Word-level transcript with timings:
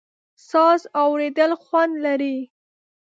ساز 0.49 0.81
اورېدل 1.03 1.51
خوند 1.63 1.93
لري. 2.05 2.37